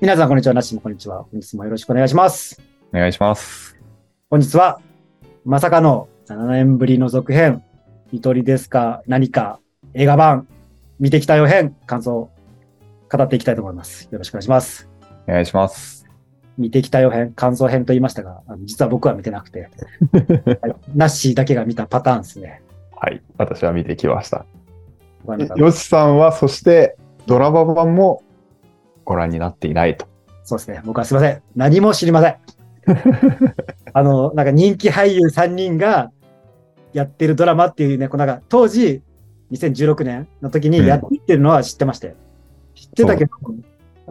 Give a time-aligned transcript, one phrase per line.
[0.00, 0.54] 皆さん、こんにちは。
[0.54, 1.24] なしもこんにちは。
[1.24, 2.62] 本日もよろしくお願いします。
[2.94, 3.76] お願いします。
[4.30, 4.80] 本日は、
[5.44, 7.64] まさかの7年ぶりの続編、
[8.12, 9.58] ゆとりですか何か
[9.94, 10.46] 映画版、
[11.00, 12.30] 見てきたよ編、感想を
[13.10, 14.08] 語っていきたいと思います。
[14.12, 14.88] よろしくお願いします。
[15.26, 16.06] お願いします。
[16.56, 19.68] 見てきたよ編、感想編と言いましたが、あの実は僕は見てなくて、
[20.62, 22.62] は いナッシーだけが見たパターンですね。
[22.94, 23.20] はい。
[23.36, 24.46] 私は見てきました。
[25.56, 26.96] よしさんは、そして、
[27.26, 28.22] ドラマ版も
[29.08, 30.06] ご覧になっていないと。
[30.44, 30.82] そうですね。
[30.84, 31.42] 僕はすいません。
[31.56, 32.36] 何も知りません。
[33.94, 36.10] あの、なんか人気俳優3人が
[36.92, 39.00] やってるドラマっていうね、こうなんか当時、
[39.50, 42.14] 2016年の時にやってるのは知ってまして、
[42.74, 43.30] 知ってたけど、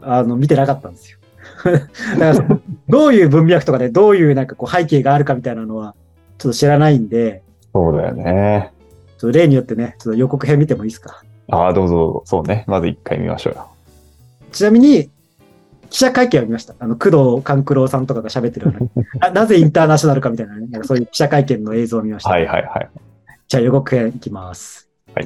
[0.02, 1.20] あの、見てなかったんですよ。
[2.20, 2.59] だから、
[2.90, 5.94] どういう文脈とかで、どういうなんかこう背景があるかみたいなのは、
[6.40, 8.72] ちょっと知らないんで、そうだよね。
[9.20, 11.22] ちょっと例によってね、ちょっと予告編見てもいいですか？
[11.50, 12.22] ああ、どうぞどうぞ。
[12.26, 12.66] そうね。
[12.68, 13.68] まず一回見ましょうよ。
[14.58, 15.10] ちなみに、
[15.90, 16.76] 記者会見を見ました。
[16.80, 22.31] あの、工藤官九郎さんとかが喋ってるような、 ななぜインターナショナルかみたいなね、なんかそういう記者会見の映像を見ました。
[22.31, 22.90] はいはいはい。
[23.48, 24.90] じゃあ予告編いきます。
[25.16, 25.26] あら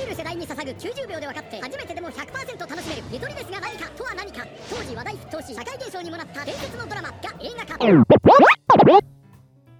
[0.00, 8.12] ゆる世代に捧ぐ90秒で分かって初めてでも100%楽しめるゆとりですが何かとは何か当時話題沸騰し社会現象にもなった伝説のドラマが映画化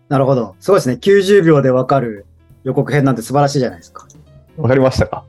[0.08, 0.56] なるほど。
[0.60, 0.98] すごいですね。
[1.00, 2.26] 90秒でわかる
[2.64, 4.06] 予告編なんて素晴らしいじゃないですか。
[4.56, 5.24] わかりましたか？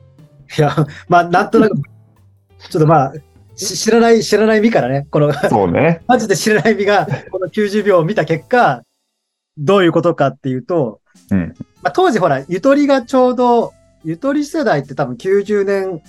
[0.58, 0.74] いや、
[1.08, 3.20] まあ、なんとなく、ちょっとまあ、し
[3.56, 6.02] 知らない、知らない身からね、この、そうね。
[6.08, 8.82] マジで知らない身が、この90秒を見た結果、
[9.56, 11.54] どういうことかっていうと、うん。
[11.82, 13.72] まあ、当時ほら、ゆとりがちょうど、
[14.04, 16.02] ゆとり世代って多分90年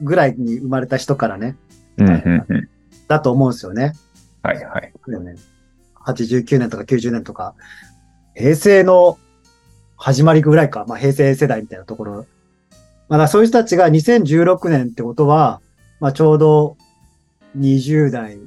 [0.00, 1.56] ぐらいに生まれた人からね、
[1.98, 2.68] うんうんうん。
[3.08, 3.94] だと思うんですよね。
[4.42, 4.92] はいはい。
[6.04, 7.54] 89年とか90年とか、
[8.34, 9.18] 平成の
[9.96, 12.26] 始まりぐらいか、まあ平成世代みたいなところ。
[13.08, 15.60] まあだそういう人たちが2016年ってことは、
[16.00, 16.76] まあちょうど
[17.58, 18.38] 20代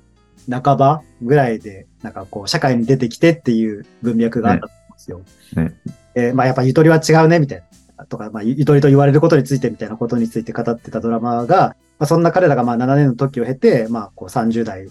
[0.50, 5.22] 半ばぐらいで、なんかこう社会に出てきてっていう文脈があったんですよ。
[5.56, 5.76] うん
[6.16, 7.64] えーまあやっぱゆとりは違うね、みたい
[7.98, 8.06] な。
[8.06, 14.90] とか、まあゆゆとりと言われることについてみたいなことについて語ってたドラマが、まあそんな彼らがまあ7年の時を経て、まあこう30代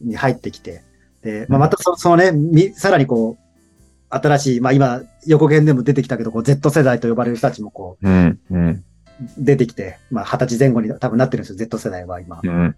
[0.00, 0.82] に入ってきて、
[1.22, 3.48] で、まあ、またそそのね、みさらにこう、
[4.10, 8.84] 新しい、まあ今、横編でも出てきたけど、こう Z 世代と呼ばれる人たちもこうんうんう、
[9.36, 12.40] 出てきて、まあ二十歳前後に多分なってるんですよ、Z 世代は今。
[12.42, 12.76] うん。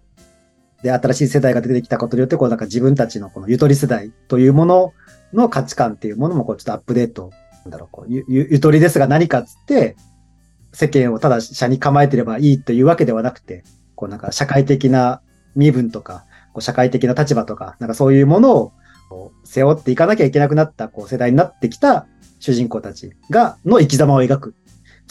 [0.83, 4.93] で、新しい世代が出てきたことによって、こうなんか自分たちのこのゆとり世代というもの
[5.33, 7.31] の価値観っていうものもこうちょっとアップデート、
[7.65, 9.95] なんだろう、こうゆゆゆとりですが何かっつって、
[10.73, 13.63] 世間をただ社に構えてればいいというわけではなくて、
[13.95, 15.21] こうなんか社会的な
[15.55, 18.71] 身分とか、こう社会的な立場とか、なんかそういうものを
[19.43, 22.07] 背負っていかなきゃいけなくなったこう世代になってきた
[22.39, 24.55] 主人公たちが、の生き様を描く。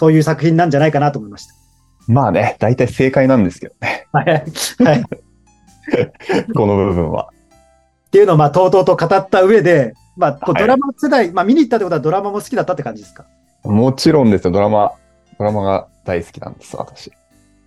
[0.00, 1.52] そういう作品なんじゃないかなと思いました。
[2.08, 4.06] まあね、大体正解なんですけどね。
[4.12, 4.26] はい。
[4.26, 4.40] は
[4.94, 5.04] い。
[6.56, 7.28] この部分は。
[8.06, 13.26] っていうのをまあ、とうとうと語った上で、まあ、こうはいドラマ世代、まあ、見に行ったってことはドラマも好きだったって感じですか？
[13.62, 14.92] もちろんですよ、ドラマ。
[15.38, 17.12] ドラマが大好きなんです、私。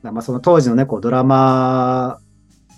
[0.01, 2.17] まあ、その当時のね、こう、ドラマ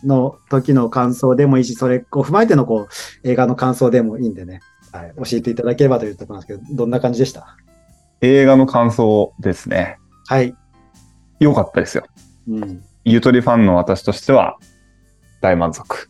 [0.04, 2.88] の時の感想でもいいし、それを踏まえてのこ
[3.24, 4.60] う、映画の感想でもいいんでね、
[4.92, 7.56] はい、教えていただければというところなんですけど、どんな感じでした？
[8.25, 9.97] 映画の感想ですね。
[10.28, 10.56] はい。
[11.40, 12.06] 良かったですよ。
[12.47, 12.84] うん。
[13.03, 14.58] ゆとりファンの私としては
[15.41, 16.09] 大満足。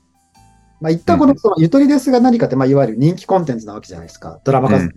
[0.82, 4.40] まあ、一旦この、うんその、ゆとりですが何かって、まあ、いわゆる人気コンテンツなわけじゃないですか。
[4.44, 4.92] ドラマ化、うんうん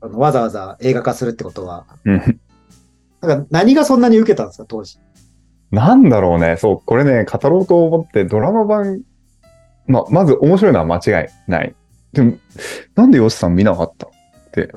[0.00, 1.86] あのわざわざ映画化するってことは。
[2.04, 2.40] うん
[3.22, 4.98] なんか何がそんなに受けたんですか、当時。
[5.70, 6.56] なんだろうね。
[6.58, 9.00] そう、これね、語ろうと思ってドラマ版、
[9.86, 11.74] まあ、まず面白いのは間違いない。
[12.12, 12.34] でも、
[12.94, 14.10] なんでヨシさん見なかったっ
[14.52, 14.70] て。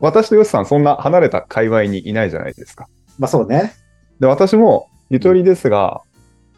[0.00, 2.88] 私とヨシさんそんな離れた界隈にいないじゃないですか。
[3.18, 3.72] まあ、そうね。
[4.18, 6.02] で、私もゆとりですが、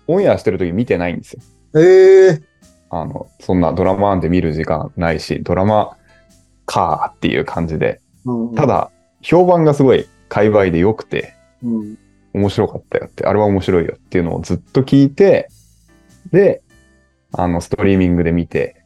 [0.07, 1.43] オンエアしてる時見てないんですよ。
[1.81, 2.43] ええ
[2.91, 5.97] あの、そんなドラマなんて見る時間ないし、ドラマ
[6.67, 8.01] かーっていう感じで。
[8.25, 8.91] うんうんた、だ、
[9.23, 11.99] 評判がすごい界隈で良くて、うん。
[12.35, 15.49] 面白かったよって、あれは面白いよっていうのをずっと聞いて、
[16.33, 16.63] で、
[17.33, 18.85] あの、ストリーミングで見て、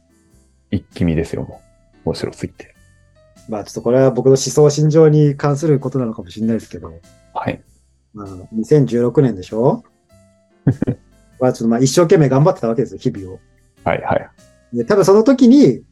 [0.71, 1.61] 一気見ですよ、も
[2.05, 2.09] う。
[2.09, 2.76] 面白すぎて。
[3.49, 6.91] まあちょっとこれは僕の思想心情に関することなのかもしれないですけど、
[7.33, 7.61] はい。
[8.13, 9.83] まあ、2016年でしょ？
[11.39, 13.39] まあちょっとまあ一生懸命頑張ってたわけですよ、日々を。
[13.83, 14.29] はい、はい。
[14.77, 15.83] で多分その時に、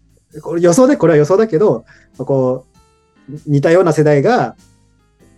[0.42, 1.86] これ予想で、これは予想だけど、
[2.18, 2.66] まあこ
[3.30, 4.56] う、似たような世代が、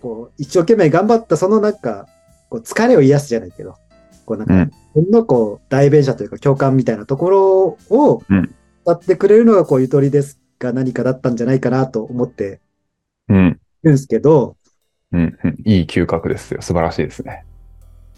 [0.00, 2.06] こう、一生懸命頑張ったそのなんか、
[2.50, 3.74] こう疲れを癒すじゃないけど、
[4.24, 8.54] こうなんか、うん自分のこう、代弁者というか共感みたいなところを、うん
[8.86, 12.60] 伝ってくれるのがこう、ゆとりですが何かだったんじゃないかなと思って
[13.28, 13.60] うん。
[13.82, 14.56] るんですけど、
[15.12, 15.56] うん、うん。
[15.64, 16.62] いい嗅覚ですよ。
[16.62, 17.44] 素晴らしいですね。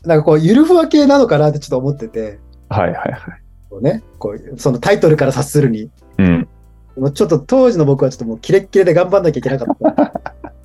[0.05, 2.39] なんかこう、ゆるふわ系なのかなってちょっと思ってて、
[2.69, 3.43] はいはいはい。
[3.69, 6.49] こうね、こう、そのタイトルから察するに、うん。
[6.97, 9.91] もうちょっと当時の僕はちょっともうキレッキレで頑張んなきゃいけなかった。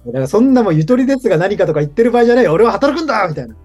[0.05, 2.47] だからそんなもんゆとりですが何かとか言ってる場合じゃない。
[2.47, 3.55] 俺は働くんだみたいな。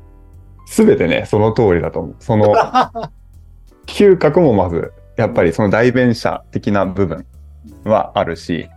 [0.67, 2.17] すべてね、その通りだと思う。
[2.19, 2.55] その、
[3.87, 7.27] 嗅覚もまず、やっぱりその代弁者的な部分
[7.85, 8.69] はあるし、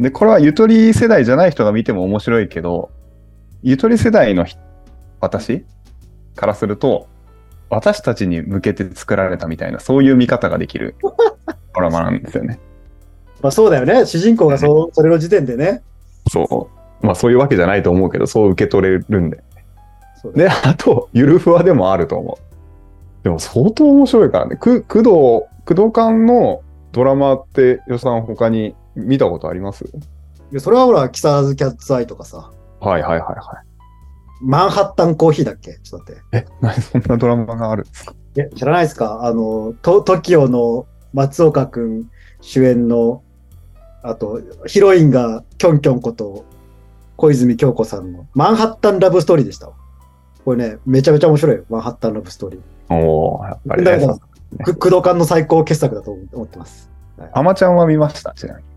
[0.00, 2.90] で、これはゆとり世代じゃない人が見ても面白いけど、
[3.62, 4.56] ゆとり世代のひ
[5.20, 5.64] 私
[6.36, 7.08] からすると、
[7.70, 10.94] 私たちに向けて作られたみたいな、そういう見方ができる
[11.74, 12.58] ドラマなんですよね。
[13.42, 14.06] まあそうだよね。
[14.06, 15.82] 主人公がそう、それの時点でね。
[16.30, 16.70] そ
[17.02, 17.06] う。
[17.06, 19.42] まあそういうわけじゃないと思うけど、そう受け取れるんで。
[20.34, 23.24] で、あと、ゆるふわでもあると思う。
[23.24, 24.56] でも相当面白いからね。
[24.56, 26.62] く、工藤、工藤館の
[26.92, 29.84] ドラマって、予算他に見たことあります？
[29.84, 29.88] い
[30.52, 32.50] やそれはほら、木更津キャッツアイとかさ、
[32.80, 33.62] はいはいはいは
[34.40, 35.78] マンハッタンコーヒーだっけ？
[35.82, 36.36] ちょっと待って。
[36.38, 36.40] い。
[36.40, 38.14] え、何 そんなドラマがあるんですか？
[38.36, 39.24] え、知らないですか？
[39.24, 43.22] あの、と、TOKIO の松岡くん主演の、
[44.02, 46.44] あと、ヒロインがキョンキョンこと
[47.16, 49.74] 小泉京子さんのマンハッタンラブストーリーでしたわ。
[50.44, 51.64] これね、めちゃめちゃ面白いよ。
[51.68, 52.94] マンハッタンラブストーリー。
[52.94, 53.98] おー、やっぱりね。
[53.98, 54.20] だか
[54.64, 56.90] 工藤館の最高傑作だと思ってます。
[57.32, 58.32] アマちゃんは見ました？
[58.34, 58.68] ちなみに。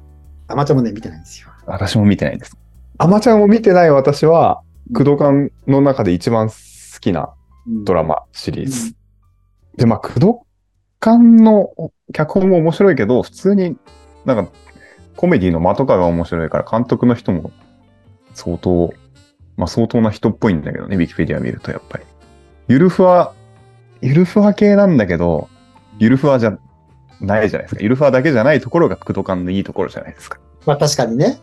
[0.48, 1.50] アマちゃんもね、見てないんですよ。
[1.66, 2.58] 私も見てないです。
[2.98, 4.62] アマちゃんを見てない私は、
[4.94, 6.56] 工藤館の中で一番好
[7.00, 7.34] きな
[7.86, 8.96] ドラマシリーズ。
[9.78, 10.26] で、まあ、工藤
[11.00, 11.70] 館の
[12.14, 13.78] 脚本も面白いけど、普通に
[14.26, 14.52] なんか
[15.16, 17.52] コメディの間とかが面白いから、監督の人も
[18.34, 18.94] 相当、
[19.56, 22.04] まあ相当な人っぽいんだけどね、ウィキペディア見るとやっぱり。
[22.68, 23.34] ゆるふわ、
[24.02, 25.48] ゆるふわ系なんだけど、
[26.02, 26.58] ゆるふわじゃ
[27.20, 27.82] ないじゃないですか。
[27.82, 30.40] ゆるふわだけじゃないところが工藤館のいいところじゃないですか。
[30.66, 31.40] まあ確かにね。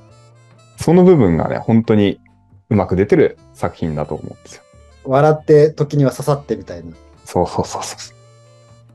[0.77, 2.21] その部分がね、本当に
[2.69, 4.63] うまく出てる作品だと思うんですよ。
[5.05, 6.93] 笑って時には刺さってみたいな。
[7.25, 8.17] そうそうそうそう。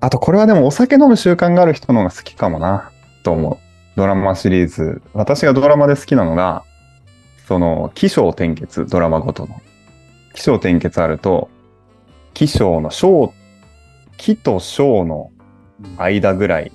[0.01, 2.92] あと、これはでもお酒飲む習慣がある人の方が好きかもな、
[3.24, 3.57] と思う。
[3.95, 5.01] ドラマシリーズ。
[5.13, 6.66] 私がドラマで好きなのが、
[7.48, 9.62] その、起承転結、ドラマごとの。
[10.36, 11.50] 起承転結あると、
[12.33, 13.33] 起承の章、
[14.18, 15.31] 起と章の
[15.97, 16.71] 間ぐらい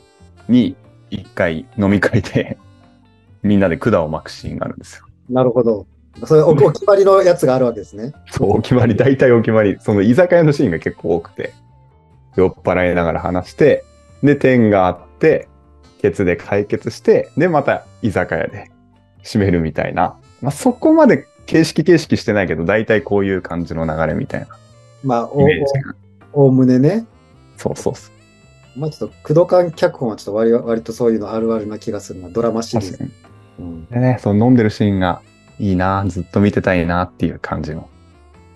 [0.48, 0.76] に
[1.10, 2.58] 一回飲み会で、
[3.42, 5.06] みんなで管を巻くシーンがあるんですよ。
[5.30, 5.86] なるほど。
[6.24, 8.12] それおお決まりのやつがあるわけですね。
[8.30, 9.76] そう、お決まり、大体お決まり。
[9.80, 11.52] その居酒屋のシーンが結構多くて、
[12.36, 13.84] 酔っ払いながら話して、
[14.22, 15.48] で、点があって、
[16.02, 18.70] ケツで解決して、で、また居酒屋で
[19.22, 20.16] 締めるみたいな。
[20.40, 24.48] まあ、そこまで形式形式してないけど、大体こういう感じの流れみたいな
[25.04, 25.46] まあ、お。
[26.32, 27.06] おおむねね。
[27.56, 28.17] そうそうそう。
[28.78, 32.28] まあちょっと、工藤館脚本はちょっと割割とそういうのあるあるな気がするな。
[32.28, 33.10] ドラマシリーズ。
[33.58, 35.20] うん、でね、その飲んでるシーンが
[35.58, 37.88] いいな、ずっと見てたいなっていう感じの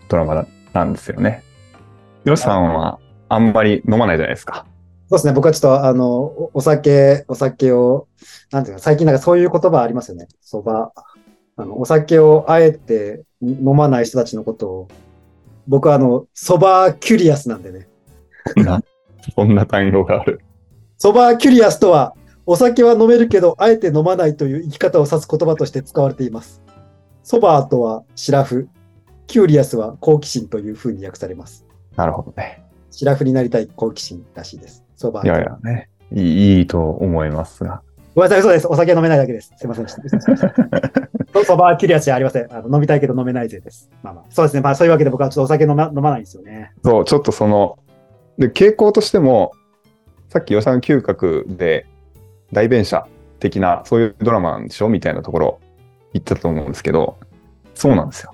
[0.08, 1.42] ドラマだなんですよね。
[2.24, 4.64] よしさんはあんまり飲まないじゃないですか。
[5.08, 5.32] そうですね。
[5.32, 8.06] 僕はちょっと、あの、おお酒、お酒を、
[8.50, 10.28] なんていうか、最近なんかそういう言葉ありますよね。
[10.40, 10.92] sober。
[11.56, 14.88] あの、お酒をあえて飲まない人たちのことを、
[15.68, 17.88] 僕はあの、 sober curious なんでね。
[18.56, 18.82] な
[19.34, 20.40] そんな単語がある。
[20.98, 22.14] sober curious とは、
[22.44, 26.62] お酒は飲めるけど、あえて飲まないという生き方を指す言葉として使われています。
[27.22, 28.68] sober とはシラフ、
[29.28, 31.64] curious は好奇心というふうに訳されます。
[31.96, 32.64] なるほどね。
[32.90, 34.84] シラフになりたい好奇心らしいです。
[34.96, 35.22] sober。
[35.24, 35.88] いやいやね。
[36.12, 37.82] いいいいと思いますが。
[38.14, 38.66] ごめんなさい、そうです。
[38.66, 39.54] お酒飲めないだけです。
[39.56, 40.02] すいませんでした。
[41.32, 42.52] そ sober curious じゃありません。
[42.52, 43.90] あの飲みたいけど飲めないぜです。
[44.02, 44.60] まあまあ、そうですね。
[44.60, 46.72] まあそういうわけで僕はちょっとお酒飲ま飲まないんですよね。
[46.84, 47.78] そう、ちょっとその、
[48.38, 49.52] で、傾向としても、
[50.28, 51.86] さっき予算嗅覚で
[52.52, 53.06] 代弁者
[53.38, 54.88] 的な、そういうドラマなんでしょ？
[54.88, 55.60] みたいなところ
[56.12, 57.18] 言ったと思うんですけど、
[57.74, 58.32] そうなんですよ。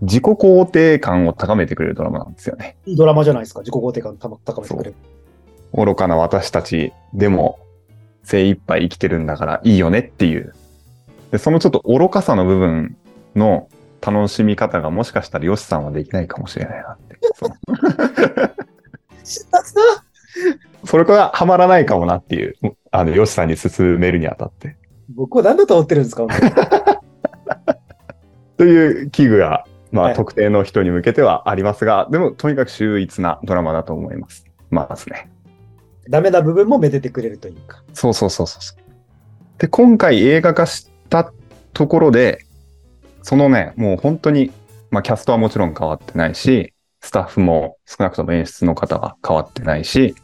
[0.00, 2.76] 自己肯定感を高めてくれるドラマなんですよね。
[2.86, 3.60] いいドラマじゃないですか？
[3.60, 4.96] 自己肯定感高高めてくれる。
[5.72, 7.58] 愚かな私たちでも
[8.24, 10.54] 精一杯生きてるんだからいいよねっていう。
[11.30, 12.96] で、そのちょっと愚かさの部分
[13.36, 13.68] の
[14.00, 17.18] 楽しみ方がもしかしたらヨシさんはできないかもしれないなって。
[20.84, 22.54] それからハマらないかもなっていう、
[22.90, 24.76] あの、ヨシさんに進めるにあたって。
[25.14, 26.26] 僕は何だと思ってるんですか？
[28.56, 34.46] という器具が、まあ、はい特定の人に向けてはありますが、でも、とにかく秀逸なドラマだと思います。
[34.70, 35.30] まずね。
[36.08, 37.82] ダメな部分もめでてくれるというか。
[37.92, 39.60] そうそうそうそう。
[39.60, 41.30] で、今回映画化した
[41.72, 42.44] ところで、
[43.22, 44.50] そのね、もう本当に、
[44.90, 46.71] まあキャストはもちろん変わってないし、
[47.02, 50.14] スタッフも少なくとも演出の方は変わってないし、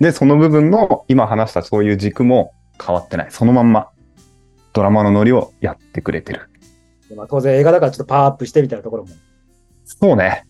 [0.00, 2.52] で、その部分の今話したそういう軸も
[2.84, 3.30] 変わってない。
[3.30, 3.90] そのまんま
[4.72, 6.48] ドラマのノリをやってくれてる。
[7.08, 9.10] でまあ、当然映画だからちょっとパワーアップしてみたいなところも。
[9.84, 10.46] そうね。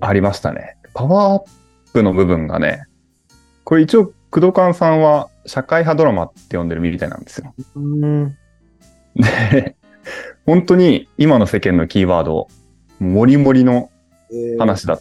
[0.00, 0.76] ありましたね。
[0.94, 1.42] パワーアッ
[1.92, 2.84] プの部分がね、
[3.64, 7.54] これ一応、工藤勘さんは社会派ドラマって呼んでるみたいなんですよ。
[7.76, 8.36] うん。
[9.14, 9.76] で、
[10.46, 12.48] 本当に今の世間のキーワード、
[12.98, 13.90] もりもりの
[14.30, 14.98] えー話だ。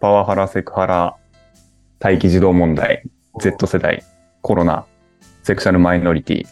[0.00, 1.16] パワハラ、セクハラ、
[2.00, 3.02] 待機児童問題、
[3.40, 4.02] Z 世代、
[4.40, 4.86] コロナ、
[5.42, 6.46] セクシャルマイノリティ、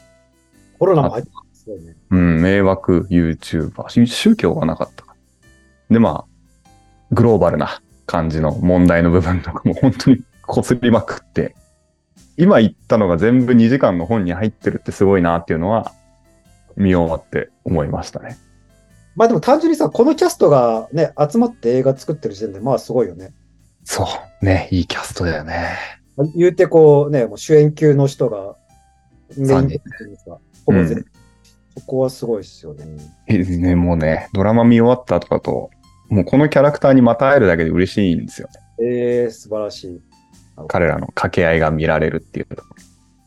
[0.79, 1.97] コロナも入ってますよね。
[2.11, 5.15] うん、迷惑 YouTuber、宗宗教はなかったか。
[5.91, 6.69] で、まあ、
[7.11, 11.55] グローバルな感じの問題の部分とかも本当に擦りまくって、
[12.37, 15.93] 今言ったのが全部2時間の本に入ってるってすごいなっていうのは、
[16.77, 18.39] 見終わって思いましたね。
[19.19, 23.35] まあでも単純にさ、このキャストがね、集まって映画作ってる時点で、まあすごいよね。
[23.83, 24.07] そ
[24.41, 24.45] う。
[24.45, 25.77] ね、いいキャストだよね。
[26.37, 28.55] 言うてこうね、もう主演級の人が
[29.37, 29.81] メインで
[30.25, 31.07] さ、ほぼ全部、
[31.81, 32.87] そこはすごいですよね。
[33.29, 35.71] いいね、もうね、ドラマ見終わったとかと、
[36.09, 38.49] もうこのキャラクターにまた会えるだけで嬉しいんですよ。
[38.81, 40.01] えー、素晴らしい。
[40.69, 42.47] 彼らの掛け合いが見られるっていう。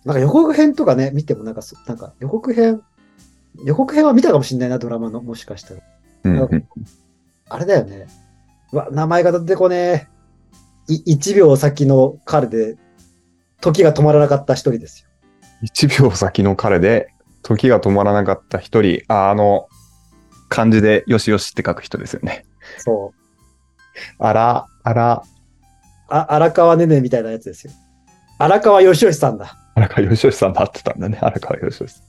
[0.06, 2.82] なんか予告編とかね、見てもなんかそ、なんか予告編、
[3.66, 5.82] 予告編は見たかもしれないな、ドラマの、もしかしたら。
[6.24, 6.58] うんなんか
[7.50, 8.08] あれだよね。
[8.72, 9.76] うわ、名前が出てこね
[10.88, 10.94] え。
[10.94, 12.78] い1秒先の彼で、
[13.60, 15.10] 時が止まらなかった一人ですよ。
[15.64, 19.68] 1秒先の彼で、時が止まらなかった一人、ああの、
[20.48, 22.46] 漢字でよしよしって書く人ですよね。
[22.78, 23.22] そう。
[24.18, 25.24] あら、あら、
[26.08, 27.74] あ荒川ねねみたいなやつですよ。
[28.38, 29.58] 荒川よしよしさんだ。
[29.76, 31.18] 荒川よしよしさんだってたんだね。
[31.22, 32.02] 荒川よしよしさ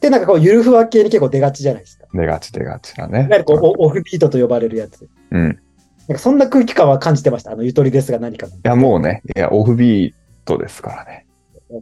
[0.00, 2.06] で、なんかこう、ゆるふわ系に結構出がちじゃないですか。
[2.12, 2.18] ん。
[2.18, 3.28] 出がち出がちだねいわ。
[3.32, 5.08] ゆるこう、おオフビートと呼ばれるやつ。
[5.30, 5.42] うん。
[5.42, 7.52] なんかそんな空気感は感じてました。
[7.52, 8.54] あの、ゆとりですが何かの。
[8.54, 10.14] いや、もうね、いや、オフビー
[10.44, 11.26] トですからね。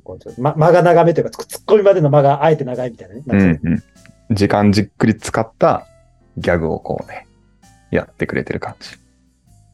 [0.04, 3.22] こうちょっとま間が長めというか、ツッツッコミまでの間があえて長いみたいなね。
[3.26, 4.34] うなんかんうん。
[4.34, 5.87] 時間じっくり使った
[6.37, 7.26] ギャグをこうね、
[7.90, 8.90] やってくれてる感じ。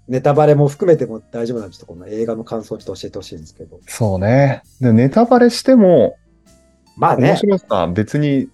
[0.07, 3.81] ネタバレも含めても大丈夫なんで、ちょっとこの映画の感想をちょっと教えてほしいんですけど。
[3.89, 4.63] そうね。
[4.81, 6.24] で、ネタバレしても、面
[6.97, 8.49] まあね、白さ別に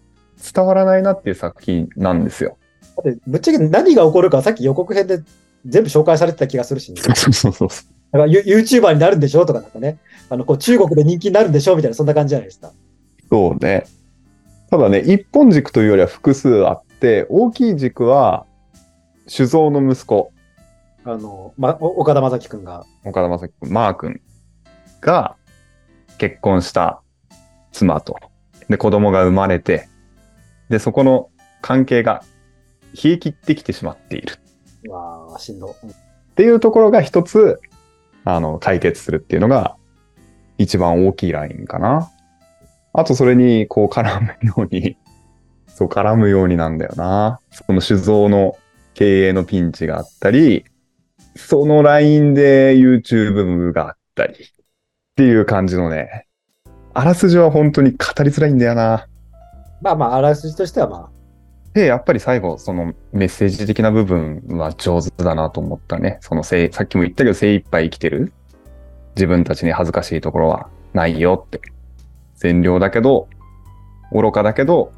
[0.55, 2.57] 伝わらないなっていう作品なんですよ。
[2.97, 5.23] だってぶっちゃけ何が起こるかさっき予告編で
[5.67, 7.87] 全部紹介されてた気がするし、ね、 そうそうそうそう。
[8.13, 12.73] だからユ YouTuber になるんでしょとかなんかね、あのこう中国で人気になるんでしょみたいな、そんな感じじゃないですか。
[13.31, 13.85] そうね。
[14.71, 18.47] ただね、一本軸というよりは複数あって、大きい軸は、
[19.27, 20.33] 酒造の息子、
[21.05, 22.85] あの、ま、お岡田将生くんが。
[23.05, 24.21] 岡田将生君、マー君
[25.01, 25.37] が
[26.19, 27.03] 結婚した
[27.73, 28.17] 妻と、
[28.71, 29.89] で、子供が生まれて、
[30.71, 31.29] で、そこの
[31.61, 32.23] 関係が
[32.95, 34.37] 冷え切ってきてしまっている
[34.89, 35.67] わあ、しんど。
[35.67, 37.61] っていうところが一つ、
[38.25, 39.77] あの、解決するっていうのが
[40.57, 42.11] 一番大きいラインかな。
[42.93, 44.97] あとそれにこう絡むように、
[45.67, 47.41] そう絡むようになんだよな。
[47.51, 48.57] その酒造の
[48.95, 50.65] 経営のピンチがあったり、
[51.35, 54.37] そのラインで YouTube があったりっ
[55.17, 56.27] ていう感じのね、
[56.93, 59.07] あらすじは本当に語りづらいんだよな。
[59.81, 61.11] まあまあ、あらすじとしてはま
[61.73, 66.19] で、やっぱり最後、そのメッセージ的な部分は上手だなと思ったね。
[66.21, 68.33] そのせい、さっきも言ったけど精一杯生きてる。
[69.15, 71.61] 自分たちに恥ずかしいところはないよって。
[72.35, 73.29] 善良だけど、
[74.13, 74.93] 愚かだけど、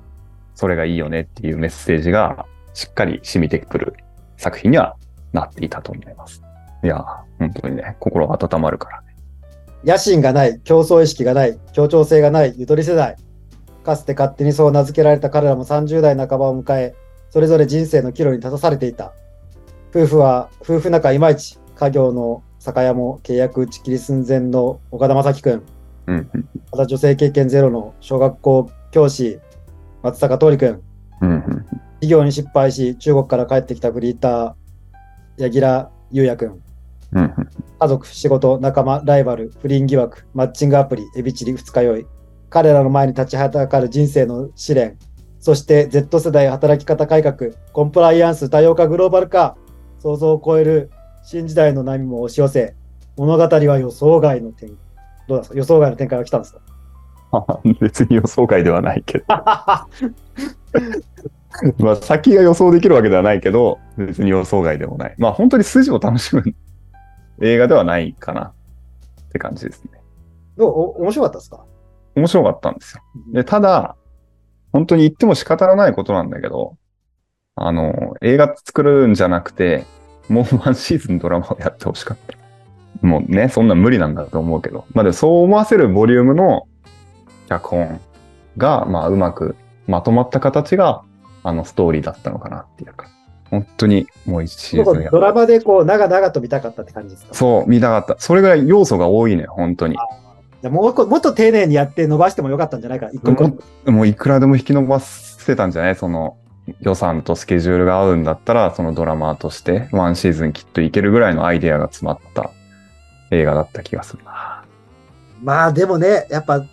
[0.54, 3.94] それがいいよねっていうメッセージがしっかり染みてくる
[4.38, 4.96] 作品には
[5.32, 6.42] なっていたと思います。
[6.82, 7.04] いや、
[7.38, 9.01] 本当にね、心温まるから
[9.84, 13.16] 野心がない、競争意識がない、協調性がない、ゆとり世代。
[13.84, 16.94] かつて勝手にそう名付けられた彼らも30代半ばを迎え、
[17.30, 19.12] それぞれ人生の岐路に立たされていた。
[19.90, 25.62] 夫婦は、夫婦仲いまいち、家業の酒屋も契約打ち切り寸前の岡田将生くん。
[26.70, 29.40] また女性経験ゼロの小学校教師、
[30.02, 30.82] 松坂桃李くん。
[32.00, 34.54] 事業に失敗し、中国から帰ってきたフリーター、
[35.38, 36.62] 柳楽優也くん。
[37.12, 37.48] うん、うん。
[37.82, 42.06] 家族、仕事、仲間、ライバル、不倫疑惑、マッチングアプリ、エビチリ、二日酔い。
[42.48, 44.96] 彼らの前に立ちはだかる人生の試練。
[45.40, 49.56] そして Z 世代働き方改革、コンプライアンス多様化グローバル化、
[49.98, 50.90] 想像を超える
[51.24, 52.76] 新時代の波も押し寄せ、
[53.16, 54.78] 物語は予想外の展
[55.26, 55.56] どうですか？
[55.56, 56.54] 予想外の展開が来たんです
[57.34, 57.58] か？
[57.80, 59.24] 別に予想外ではないけど。
[61.78, 65.14] まあ、先が予想できるわけではないけど、別に予想外でもない。
[65.18, 66.44] まあ、本当に筋を楽しむ
[67.42, 68.54] 映画ではないかな
[69.22, 69.90] って感じですね。
[70.56, 71.64] どうお面白かったですか？
[72.14, 73.02] 面白かったんですよ。
[73.32, 73.96] で、ただ、
[74.72, 76.76] 本当に言っても仕方がないことなんだけど、
[77.56, 79.84] あの、映画作るんじゃなくて、
[80.28, 83.06] もうワンシーズンドラマをやってほしかった。
[83.06, 84.87] もうね、そんな無理なんだと思うけど。
[84.94, 86.68] まあでもそう思わせるボリュームの
[87.49, 88.00] 脚本
[88.56, 89.56] が、まあうまく
[89.87, 91.02] まとまった形が、
[91.42, 93.08] あのストーリーだったのかなっていうか。
[93.52, 97.35] 本当にもう一シーズンやドラマでこう、長々と見たかったって感じですか？
[97.35, 98.16] そう、見たかった。
[98.18, 99.94] それぐらい要素が多いね、本当に。
[99.94, 103.00] じゃあもうこもっと丁寧にやって伸ばしてもよかったんじゃない？
[103.00, 103.11] か。
[103.12, 105.97] 一個ももういくらでも引き伸ばせたんじゃない？
[105.97, 106.38] その
[106.80, 112.52] 予算とスケジュールが合うんだったら、そのドラマーとしてワンシーズンきっといけるぐらいのアイデアが詰まった
[113.30, 114.64] 映画だった気がするな。
[115.42, 116.64] まあでもね、やっぱ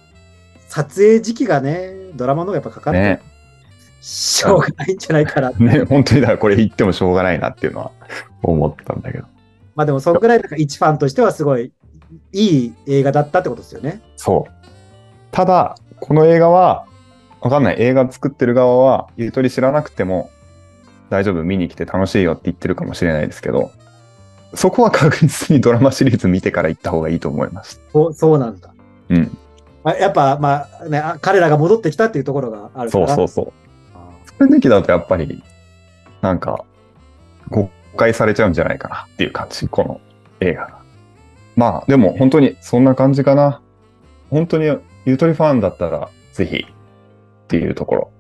[0.70, 3.22] 撮影時期がね、ドラマの方がやっぱかかって、ね。
[4.02, 5.52] しょうがないんじゃないかな。
[5.52, 7.92] ね、本当にだからこれ言ってもしょうがないなっていうのは
[8.44, 9.26] 思ったんだけど。
[9.76, 11.72] まあでもそんぐらいなんか一ファンとしてはすごい
[12.32, 14.02] いい映画だったってことですよね。
[14.16, 14.52] そう。
[15.32, 16.86] ただ、この映画は、
[17.42, 17.76] わかんない。
[17.80, 20.30] 映画作ってる側は、ゆとり知らなくても、
[21.10, 23.72] 大丈夫、見に来て楽しいよって言ってるかもしれないですけど、
[24.54, 27.82] そこは確実にドラマシリーズ見てから行った方がいいと思います。
[27.94, 28.74] そうそうなんだ。
[29.10, 29.38] うん。
[29.84, 33.08] まあ、やっぱまあね、あ彼らが戻ってきたっていうところがあるから。
[33.08, 33.54] そうそうそう。
[34.46, 35.44] れ抜きだとやっぱり、
[36.22, 36.66] なんか、
[37.50, 40.02] 誤解されちゃうんじゃないかなっていう感じ、この
[40.40, 40.80] 映画が。
[41.56, 43.62] まあ、でも本当にそんな感じかな。
[44.30, 44.66] 本当に
[45.06, 48.12] ゆとりファンだったら、ぜひっていうところ。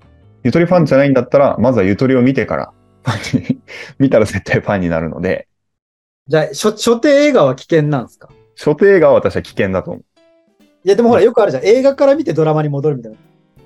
[0.44, 2.74] ゆとりファンじゃないんだったら、まずはゆとりを見てから、
[3.04, 3.60] ファンに
[4.00, 5.48] 見たら絶対ファンになるので、
[6.28, 8.30] じゃあ、初初手映画は危険なんですか？
[8.58, 10.04] 初手映画は私は危険だと思う。
[10.84, 11.66] いや、でもほら、よくあるじゃん。
[11.66, 13.18] 映画から見てドラマに戻るみたいな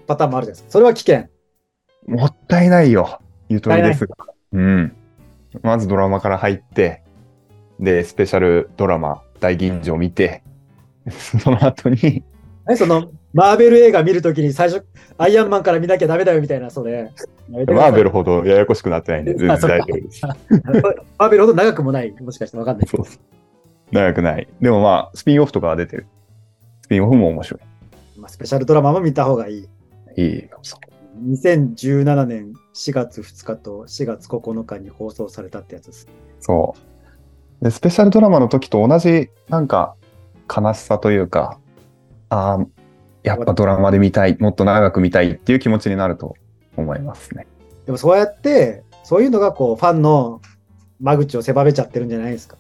[0.08, 0.72] パターンもあるじゃないですか。
[0.72, 1.28] それは危険。
[2.08, 3.20] もったいないよ、
[3.50, 4.16] ゆとりですが。
[4.52, 4.96] うん。
[5.62, 7.04] まずドラマから入って、
[7.80, 10.44] で、スペシャルドラマ、大吟醸見て、
[11.10, 12.24] その後に、
[12.66, 14.86] 何その、マーベル映画見るときに最初、
[15.18, 17.12] アイアンマンから見なきゃダメだよみたいな、それ。
[17.50, 20.26] マーベルほどややこしくなってないんで、全然大丈夫です。
[21.18, 22.12] マーベルほど長くもない。
[22.22, 22.88] もしかしてわかんない。
[22.88, 23.06] そう
[23.92, 24.48] 長くない。
[24.62, 26.08] でもまあ、スピンオフとかは出てる。
[26.84, 27.60] スピンオフも面白
[28.18, 29.68] まあ、スペシャルドラマも見た方がいい。
[30.16, 30.22] い。
[30.22, 30.50] い
[31.24, 36.08] 2017年4月2日と4月9日に放送されたってやつです。
[36.40, 36.76] そ
[37.62, 37.64] う。
[37.64, 39.96] で、スペシャルドラマの時と同じ、なんか、
[40.54, 41.60] 悲しさというか、
[42.30, 42.66] ああ、
[43.24, 46.36] やっぱドラマで見たい、もっと長く見たいっていう気持ちになると
[46.76, 47.48] 思いますね。
[47.86, 50.42] でもそうやって、そういうのがこう、ファンの
[51.00, 52.58] 間口を狭めちゃってるんじゃないですか。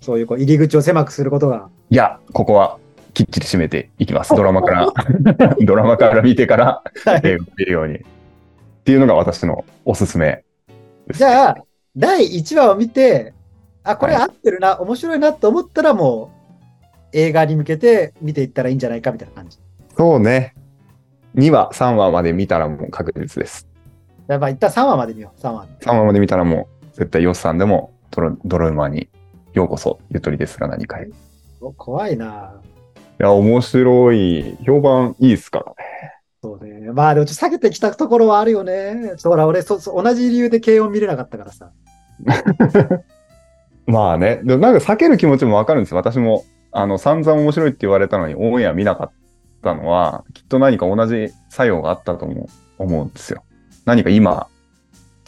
[0.00, 1.70] そういうこう入り口を狭くすることが。
[1.88, 2.78] いや、ここは
[3.14, 4.34] きっちり締めていきます。
[4.34, 4.92] ドラマから、
[5.64, 6.82] ドラマから見てから
[7.22, 7.94] 映画を見るように。
[7.96, 8.00] っ
[8.84, 10.44] ていうのが私のおすすめ
[11.06, 11.18] です。
[11.18, 11.56] じゃあ、
[11.96, 13.32] 第1話を見て、
[13.84, 16.30] あ、これ合ってるな、面白いなと思ったらも
[17.12, 19.58] う、映画に向けて見ていったらいいんじゃないかみたいな感じ。
[19.96, 20.54] そうね。
[21.36, 23.68] 2話、3話まで見たらもう確実です。
[24.26, 25.66] やっぱ一旦3話まで見よう、3話。
[25.80, 29.08] 3話まで見たらもう絶対ヨッさんでもドロドロ馬に
[29.52, 31.08] ようこそゆとりですが何かへ。
[31.76, 32.60] 怖いな
[33.18, 34.56] や、面白い。
[34.64, 35.74] 評判いいですからね。
[36.42, 36.92] そうね。
[36.92, 38.94] まあでもちょっと下げてきたところはあるよね。
[39.02, 41.70] ちょっとほら、俺そそ、同じ理由で軽音見れなかったからさ。
[43.86, 44.40] まあね。
[44.44, 45.96] でもなんか避ける気持ちもわかるんですよ。
[45.96, 49.10] 私も、あの、散々面白いって言われたのにオンエア見なかっ
[49.62, 52.46] たのは、きっと何か同じ作用があったと思う
[52.78, 53.44] 思うんですよ。
[53.84, 54.48] 何か今、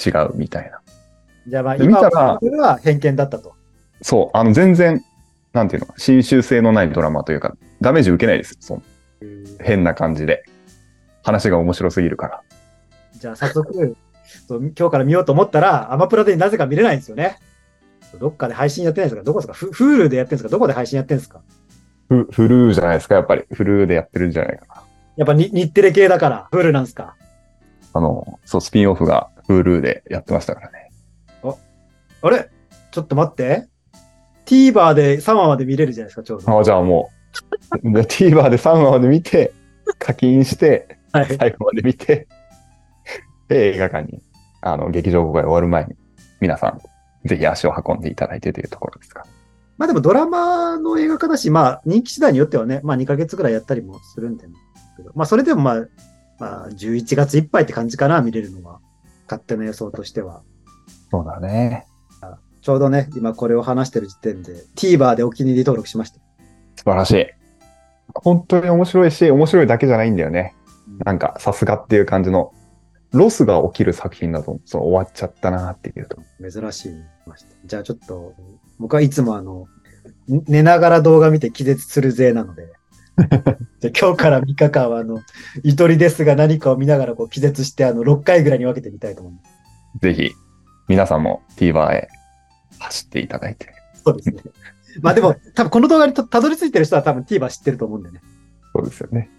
[0.05, 0.81] 違うみたいな。
[1.47, 3.55] じゃあまあで今見たらそれは偏見だったと。
[4.03, 5.03] そう、あの、全然、
[5.57, 8.57] なんていうの、新習性のないドラマというか、ダメージ受けないですよ。
[8.61, 8.83] その
[9.59, 10.45] 変な感じで。
[11.23, 12.43] 話が面白すぎるから。
[13.15, 13.97] じゃあ早速、
[14.47, 17.39] そう今日から見ようと思ったら、アマプラでなぜか見れないんですよね。
[18.21, 19.25] どっかで配信やってないんですか？
[19.25, 19.55] どこですか？
[19.55, 20.49] フフールでやってるんですか？
[20.51, 21.41] どこで配信やってるんですか？
[22.11, 23.45] フフルーじゃないですか、やっぱり。
[23.51, 24.83] フルーでやってるんじゃないかな。
[25.17, 27.17] やっぱに日テレ系だから、フールなんですか？
[27.95, 30.91] あの、そう、スピンオフが Hulu でやってましたからね。
[32.23, 32.51] あれ？
[32.91, 33.67] ちょっと待って。
[34.47, 36.61] TVer で3話まで見れるじゃないですか、ちょうど。
[36.61, 37.11] あじゃあも
[37.83, 39.53] う、で TVer で3話まで見て、
[39.99, 41.37] 課金して、はい。
[41.37, 42.29] 最後まで見て、
[43.49, 44.23] で、映画館に、
[44.63, 45.95] あの、劇場公開終わる前に、
[46.41, 46.81] 皆さん、
[47.27, 49.25] ぜひ足を運んでいただいてというところですか。
[49.79, 54.55] まあでもドラマの映画化だし、まあ人気次第によってはね、まあ2ヶ月ぐらいやったりもするんでね。
[55.15, 55.87] まあそれでもまあ、
[56.39, 58.81] まあ11月いっぱいって感じかな、見れるのは。
[59.29, 60.43] 勝手な予想としては。
[61.11, 61.87] そうだね。
[62.67, 66.19] ちょうどね、今これを話してる時点で TVer でお気に入り登録しました。
[66.75, 67.27] 素晴らしい。
[68.13, 70.57] 本当に面白いし、面白いだけじゃないんだよね。
[71.05, 72.53] なんか、さすがっていう感じの、
[73.13, 76.19] ロスが起きる作品だと、そう終わっちゃったなっていうと。
[76.41, 76.95] 珍しい。
[77.67, 78.35] じゃあちょっと、
[78.81, 79.69] 僕はいつもあの、
[80.29, 82.73] ん寝ながら動画見て気絶する勢なので、
[83.79, 85.21] じゃあ今日から3日間はあの、
[85.63, 90.01] ゆとりですが何かを見ながらこう気絶してあの、6回ぐらいに分けてみたいと思います。
[90.01, 90.33] ぜひ、
[90.89, 92.09] 皆さんも TVer へ
[92.79, 93.69] 走っていただいて。
[94.05, 94.37] そうですね。
[95.03, 98.21] まあでも、多分この動画にたたどり着いてる人は多分 TVer 知ってると思うんでね。
[98.75, 99.31] そうですよね。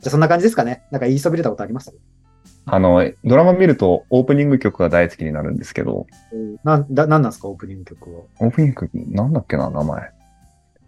[0.00, 0.82] じゃあそんな感じですかね。
[0.90, 1.94] なんか言いそびれたことあります？
[2.66, 6.06] あの、ドラマ見るとオープニング曲が大好きになるんですけど、
[6.62, 8.20] なん、だ、なんなんですか、オープニング曲は。
[8.40, 10.10] オープニング曲、なんだっけな、名前。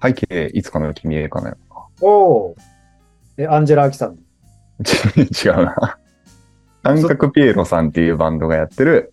[0.03, 1.57] 背景、いつかの君へかな。
[2.01, 2.57] おお。
[3.37, 4.19] え、アンジェラ・アキさん。
[5.17, 5.99] 違うな。
[6.85, 9.13] 三角ピエロさんっていうバンドがやってる、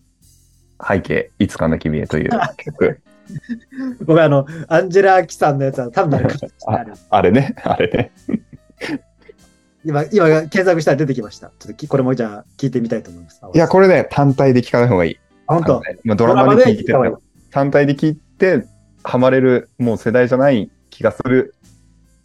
[0.86, 3.00] 背景、いつかの君へという曲。
[4.04, 8.12] 僕あの、アンジェラ・アキさんのやつは多分なんかああれね、あれね。
[9.84, 11.48] 今、今検索したら出てきました。
[11.48, 13.40] ちょっときこれもじゃあ聞いてみたいと思います。
[13.54, 15.18] いや、これね、単体で聴かない方がいい。
[15.46, 15.80] あ本当？
[15.80, 16.92] ねまあ、ドラマで聴いて
[17.50, 18.64] 単体で聴いて、
[19.02, 21.54] ハマれる、もう世代じゃない気がする。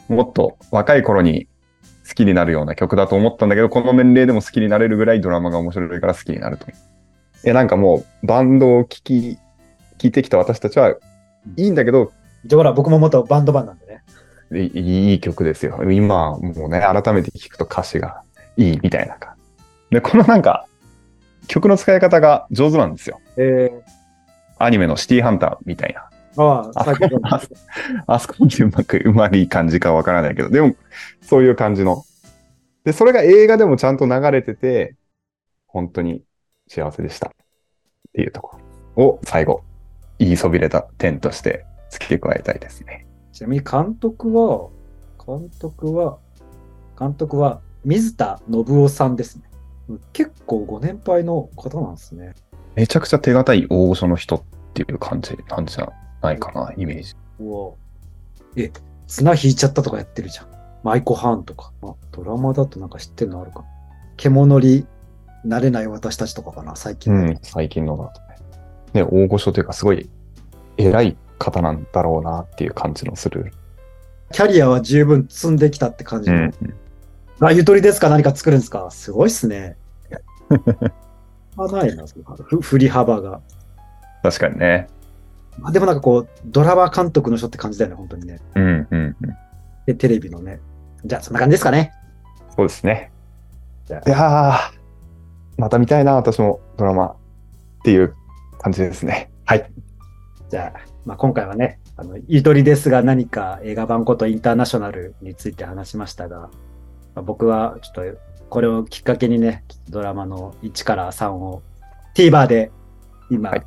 [0.07, 1.47] もっと若い頃に
[2.07, 6.67] 好きになるような曲だと思ったんだけど、この年齢でも好きになれるぐらいドラマが面白いから好きになると。
[7.45, 9.37] いや、なんかもう、バンドを聴き、
[9.99, 10.95] 聴いてきた私たちは、
[11.57, 12.11] いいんだけど、
[12.43, 14.01] 一応ほら、僕も元バンドマンなんでね。
[14.73, 15.79] いいい曲ですよ。
[15.91, 18.23] 今、もうね、改めて聞くと歌詞が
[18.57, 19.35] いいみたいなか。
[19.91, 20.65] で、このなんか、
[21.47, 23.19] 曲の使い方が上手なんですよ。
[23.37, 23.69] え
[24.57, 26.09] アニメのシティハンターみたいな。
[26.35, 26.71] ー、あ
[28.07, 30.75] あ、あそこってうまく、うまい感じかわからないけど、でも、
[31.21, 32.03] そういう感じの。
[32.85, 34.95] で、それが映画でもちゃんと流れてて、
[35.67, 36.23] 本当に
[36.67, 37.27] 幸せでした。
[37.27, 37.31] っ
[38.13, 38.57] ていうとこ
[38.95, 39.63] ろを最後、
[40.19, 43.05] 言いそびれた点として付け加えたいですね。
[43.33, 44.69] ちなみに監督は、
[45.25, 46.17] 監督は、
[46.97, 49.43] 監督は水田信夫さんですね。
[50.13, 52.33] 結構ご年配の方なんですね。
[52.75, 57.15] めちゃくちゃ手堅い大御所の人っていう感じなんじゃないかな、イメージ。
[57.39, 57.71] うわ
[58.55, 58.71] え、
[59.07, 60.47] 綱引いちゃったとかやってるじゃん。
[60.83, 61.71] マイコハーンとか。
[61.81, 63.65] あドラマだとなんか知ってるのあるかな。
[64.17, 64.85] 獣に
[65.45, 67.21] なれない私たちとかかな、最近の。
[67.21, 68.35] うん、最近のだとね。
[68.93, 70.09] ね、大御所というか、すごい
[70.77, 73.53] 偉い方なんだろうなっていう感じのする。
[74.31, 76.37] キャリアは十分積んできたって感じの。
[76.37, 76.53] うん。
[77.41, 78.09] あ、ゆとりですか？
[78.09, 78.89] 何か作るんですか？
[78.89, 79.77] すごいっすね。
[81.57, 83.41] あ、ないな、そのふ振り幅が。
[84.23, 84.87] 確かにね。
[85.63, 88.39] あでもなんかこう、ドラマ監督の人って感じだよね、本当にね。
[88.55, 89.15] うん、うん、うん。
[89.85, 90.59] で、テレビのね。
[91.05, 91.93] じゃあ、そんな感じですかね。
[92.55, 93.11] そうですね。
[93.85, 94.57] じゃいやー、
[95.57, 97.15] また見たいな、私もドラマっ
[97.83, 98.15] ていう
[98.59, 99.31] 感じですね。
[99.45, 99.71] はい。
[100.49, 106.49] じゃあ、まあ、今回はね、あの、ゆとりですが何か映画版ことインターナショナルについて話しましたが、ま
[107.17, 111.61] あ、僕はちょっとこれをきっかけにね、ドラマの1から3を
[112.15, 112.71] TVer で
[113.29, 113.65] 今、はい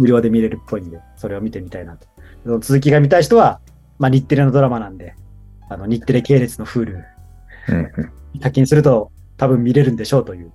[0.00, 2.06] 無料で見れるっぽいんで、それを見てみたいなと。
[2.42, 3.60] その続きが見たい人は、
[3.98, 5.14] まあ、日テレのドラマなんで、
[5.68, 7.04] あの、日テレ系列の Hulu
[7.68, 8.40] うん、うん。
[8.40, 10.52] 課金すると多分見れるんでしょうという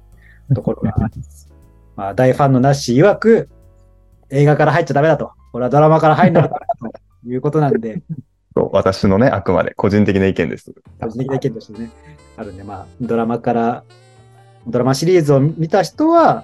[0.53, 1.51] ところがあります。
[1.95, 3.49] まあ、大ファンのなし曰く、
[4.29, 5.31] 映画から入っちゃダメだと。
[5.51, 6.55] これはドラマから入るのだと
[7.27, 8.01] いうことなんで、
[8.55, 10.73] そう私のね、あくまで個人的な意見です。
[11.01, 11.91] 個人的な意見としてね、
[12.37, 13.83] あるんで、まあ、ドラマから、
[14.67, 16.43] ドラマシリーズを見た人は、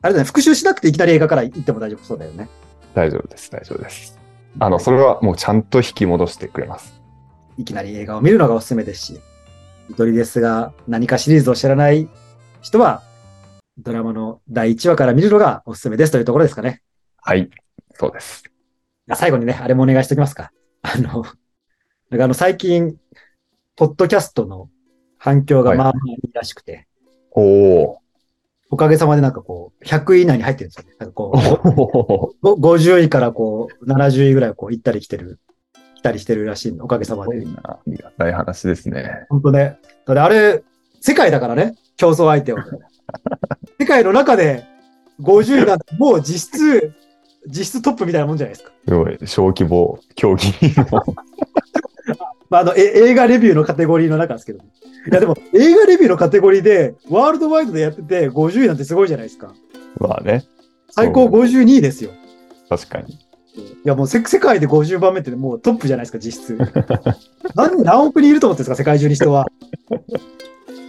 [0.00, 2.48] あれだね、復習しなくていきなり映画から行っても大丈夫そうだよね。
[2.94, 4.18] 大丈夫です、大丈夫です。
[4.58, 7.00] あの、それはもうちゃんと引き戻してくれます。
[7.58, 9.20] いきなり映画を見るのがおすすめですし、
[9.88, 12.08] ゆとりですが、何かシリーズを知らない
[12.60, 13.02] 人は、
[13.78, 16.82] ドラマの第1話から見るのがおすすめですというところですかね。
[17.22, 17.48] はい、
[17.94, 18.44] そうです。
[19.10, 20.52] あ最後にね、あれもお願いしておきますか。
[20.82, 21.24] あの、
[22.10, 22.96] なんかあの、最近、
[23.76, 24.68] ポッドキャストの
[25.18, 26.88] 反響がまあまあいいらしくて、
[27.30, 27.98] おお
[28.70, 30.96] おかげさまでなんかこう、100位以内に入ってるんですよね。
[30.98, 32.56] なんかこう、ー。
[32.56, 35.38] ご50位からこう、70位ぐらいこう、行ったり来てる、
[35.94, 37.46] 来たりしてるらしいんで、おかげさまで。
[37.62, 39.26] ありがたい話ですね。
[39.30, 39.78] 本当ね。
[40.06, 40.62] だあれ、
[41.00, 42.64] 世界だからね、競争相手は。
[43.78, 44.64] 世界の中で
[45.20, 46.92] 50位なんて、もう実質、
[47.46, 48.72] 実質トップみたいなもんじゃないですか。
[48.86, 51.04] すごい、小規模競技の。
[52.50, 54.60] まあ、あの、え映画レビューのカテゴリーの中ですけど。
[54.60, 54.62] い
[55.12, 59.52] や、でも、映画レビューのカテゴリーで、ワールドワイドでやってて、50位なんてすごいじゃないですか。
[59.98, 60.44] まあね、
[60.90, 62.10] 最高52位ですよ。
[62.68, 63.14] 確かに。
[63.14, 63.18] い
[63.84, 66.58] や、もうせ世界で50番目ってもうトップじゃないですか、実質。
[67.54, 69.46] 何何億人いると思ってるんですか、世界中に人は。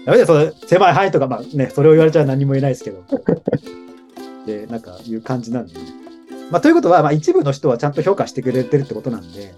[0.09, 3.03] やめて、その狭い範囲とか、まあね、それを言われちゃ何も言えないですけど。
[4.45, 5.79] で、なんか、いう感じなんで、ね。
[6.49, 9.53] まあ、ということは、まあ、一部の人はちゃんと評価してくれてるってことなんで、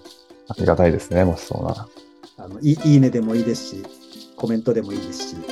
[0.48, 1.86] ありがたいですね、もしそうなら。
[2.38, 3.82] あのいいいいねでもいいですし、
[4.36, 5.44] コメントでもいいですし、なん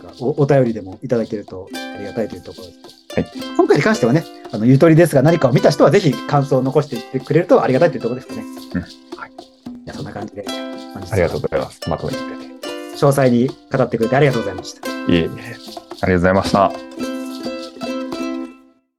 [0.00, 2.78] かおお便りでもいただけるとありがたいというところです。
[3.14, 8.42] はい今回に関してはね、あのゆとりですが、何かを見た人はぜひ感想を残していってくれるとありがたいというところですかね。
[8.74, 8.86] うんは
[9.26, 9.30] い。
[9.84, 11.80] じゃあそんな感じで、ありがとうございます。
[11.90, 12.57] まとめてくれて。
[12.98, 14.88] 詳細に語ってくれてありがとうございました。
[14.88, 15.26] いえいえ。
[15.26, 15.56] ありが
[16.00, 17.17] とうございました。